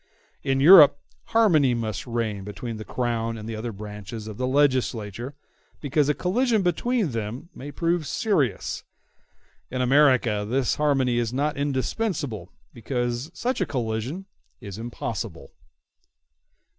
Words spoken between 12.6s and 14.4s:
because such a collision